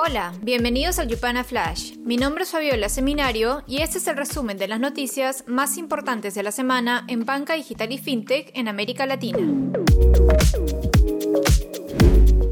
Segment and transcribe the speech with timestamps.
[0.00, 1.96] Hola, bienvenidos al Yupana Flash.
[2.04, 6.36] Mi nombre es Fabiola Seminario y este es el resumen de las noticias más importantes
[6.36, 9.40] de la semana en banca digital y fintech en América Latina.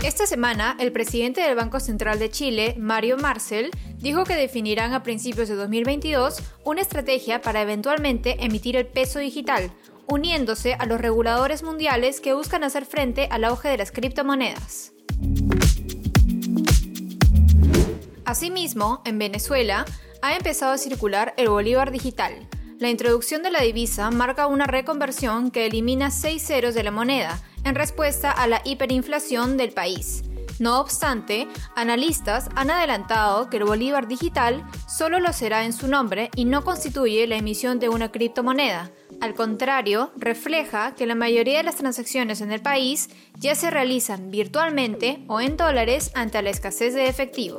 [0.02, 5.04] Esta semana, el presidente del Banco Central de Chile, Mario Marcel, dijo que definirán a
[5.04, 9.70] principios de 2022 una estrategia para eventualmente emitir el peso digital,
[10.08, 14.94] uniéndose a los reguladores mundiales que buscan hacer frente al auge de las criptomonedas.
[18.36, 19.86] Asimismo, en Venezuela
[20.20, 22.34] ha empezado a circular el bolívar digital.
[22.78, 27.40] La introducción de la divisa marca una reconversión que elimina seis ceros de la moneda
[27.64, 30.22] en respuesta a la hiperinflación del país.
[30.58, 36.30] No obstante, analistas han adelantado que el bolívar digital solo lo será en su nombre
[36.36, 38.90] y no constituye la emisión de una criptomoneda.
[39.20, 43.08] Al contrario, refleja que la mayoría de las transacciones en el país
[43.38, 47.56] ya se realizan virtualmente o en dólares ante la escasez de efectivo.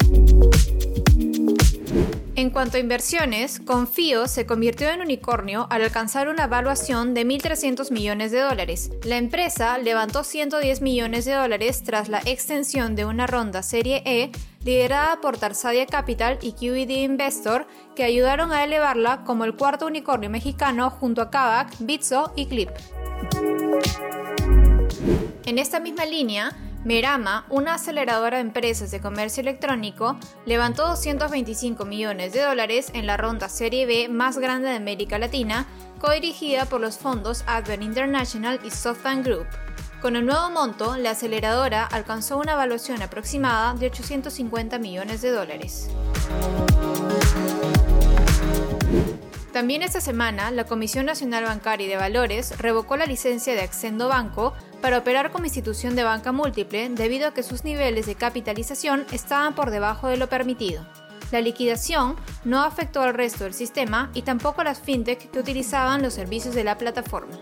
[2.38, 7.90] En cuanto a inversiones, Confío se convirtió en unicornio al alcanzar una evaluación de 1.300
[7.90, 8.92] millones de dólares.
[9.04, 14.32] La empresa levantó 110 millones de dólares tras la extensión de una ronda Serie E
[14.64, 17.66] liderada por Tarsadia Capital y QED Investor,
[17.96, 22.70] que ayudaron a elevarla como el cuarto unicornio mexicano junto a Kavak, Bitso y Clip.
[25.48, 32.34] En esta misma línea, Merama, una aceleradora de empresas de comercio electrónico, levantó 225 millones
[32.34, 35.66] de dólares en la ronda Serie B más grande de América Latina,
[36.00, 39.48] codirigida por los fondos Advent International y SoftBank Group.
[40.02, 45.90] Con el nuevo monto, la aceleradora alcanzó una evaluación aproximada de 850 millones de dólares.
[49.58, 54.08] También esta semana, la Comisión Nacional Bancaria y de Valores revocó la licencia de Accendo
[54.08, 59.06] Banco para operar como institución de banca múltiple debido a que sus niveles de capitalización
[59.12, 60.86] estaban por debajo de lo permitido.
[61.32, 66.02] La liquidación no afectó al resto del sistema y tampoco a las fintech que utilizaban
[66.02, 67.38] los servicios de la plataforma.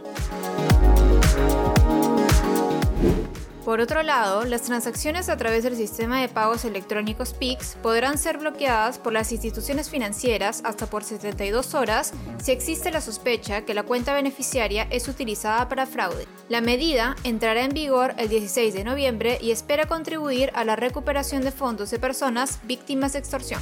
[3.66, 8.38] Por otro lado, las transacciones a través del sistema de pagos electrónicos PIX podrán ser
[8.38, 13.82] bloqueadas por las instituciones financieras hasta por 72 horas si existe la sospecha que la
[13.82, 16.28] cuenta beneficiaria es utilizada para fraude.
[16.48, 21.42] La medida entrará en vigor el 16 de noviembre y espera contribuir a la recuperación
[21.42, 23.62] de fondos de personas víctimas de extorsión.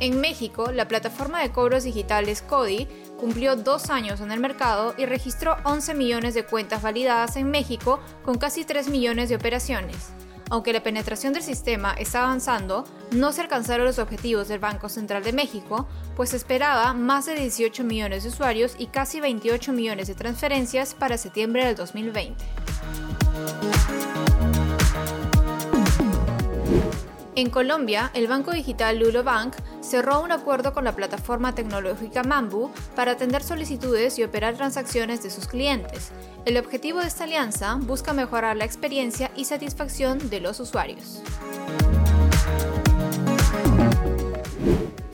[0.00, 2.86] En México, la plataforma de cobros digitales CODI
[3.18, 7.98] cumplió dos años en el mercado y registró 11 millones de cuentas validadas en México
[8.24, 10.10] con casi 3 millones de operaciones.
[10.50, 15.24] Aunque la penetración del sistema está avanzando, no se alcanzaron los objetivos del Banco Central
[15.24, 20.14] de México, pues esperaba más de 18 millones de usuarios y casi 28 millones de
[20.14, 22.44] transferencias para septiembre del 2020.
[27.38, 32.72] En Colombia, el banco digital Lulo Bank cerró un acuerdo con la plataforma tecnológica Mambu
[32.96, 36.10] para atender solicitudes y operar transacciones de sus clientes.
[36.46, 41.22] El objetivo de esta alianza busca mejorar la experiencia y satisfacción de los usuarios.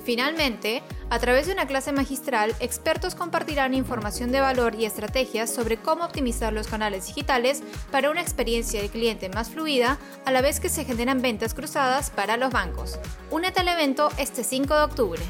[0.06, 5.76] Finalmente, a través de una clase magistral, expertos compartirán información de valor y estrategias sobre
[5.76, 10.60] cómo optimizar los canales digitales para una experiencia de cliente más fluida, a la vez
[10.60, 12.98] que se generan ventas cruzadas para los bancos.
[13.30, 15.22] Únete al evento este 5 de octubre.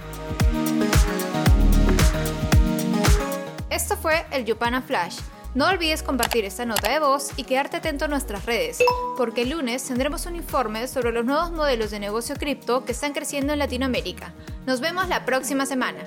[3.71, 5.19] Esto fue el Yupana Flash
[5.55, 8.79] no olvides compartir esta nota de voz y quedarte atento a nuestras redes,
[9.17, 13.13] porque el lunes tendremos un informe sobre los nuevos modelos de negocio cripto que están
[13.13, 14.33] creciendo en Latinoamérica.
[14.67, 16.01] Nos vemos la próxima semana.